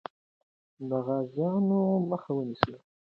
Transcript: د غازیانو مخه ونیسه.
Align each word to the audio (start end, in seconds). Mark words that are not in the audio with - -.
د 0.89 0.91
غازیانو 1.05 1.79
مخه 2.09 2.31
ونیسه. 2.35 2.75